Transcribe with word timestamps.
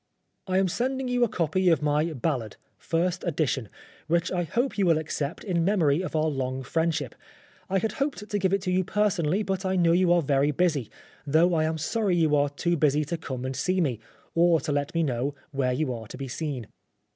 "I 0.53 0.57
am 0.57 0.67
sending 0.67 1.07
you 1.07 1.23
a 1.23 1.29
copy 1.29 1.69
of 1.69 1.83
my 1.83 2.05
Ballad 2.13 2.57
first 2.79 3.23
edition 3.23 3.69
which 4.07 4.31
I 4.31 4.45
hope 4.45 4.75
you 4.75 4.87
will 4.87 4.97
accept 4.97 5.43
in 5.43 5.63
memory 5.63 6.01
of 6.01 6.15
our 6.15 6.25
long 6.25 6.63
friendship. 6.63 7.13
I 7.69 7.77
had 7.77 7.91
hoped 7.91 8.27
to 8.27 8.39
give 8.39 8.51
it 8.51 8.63
to 8.63 8.71
you 8.71 8.83
personally, 8.83 9.43
but 9.43 9.63
I 9.63 9.75
253 9.77 9.77
Oscar 9.77 9.89
Wilde 9.91 9.99
know 9.99 9.99
you 9.99 10.13
are 10.17 10.25
very 10.25 10.49
busy, 10.51 10.89
tho' 11.27 11.53
I 11.53 11.65
am 11.65 11.77
sorry 11.77 12.15
you 12.15 12.35
are 12.35 12.49
too 12.49 12.75
busy 12.77 13.05
to 13.05 13.17
come 13.19 13.45
and 13.45 13.55
see 13.55 13.79
me, 13.79 13.99
or 14.33 14.59
to 14.61 14.71
let 14.71 14.95
me 14.95 15.03
know 15.03 15.35
where 15.51 15.71
you 15.71 15.93
are 15.93 16.07
to 16.07 16.17
be 16.17 16.27
seen." 16.27 16.65